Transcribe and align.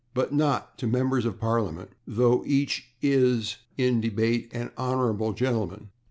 But 0.15 0.33
/not/ 0.33 0.77
to 0.77 0.87
members 0.87 1.25
of 1.25 1.39
Parliament, 1.39 1.91
though 2.07 2.43
each 2.47 2.95
is, 3.03 3.57
in 3.77 4.01
debate, 4.01 4.49
an 4.51 4.69
/hon. 4.69 5.35
gentleman 5.35 5.91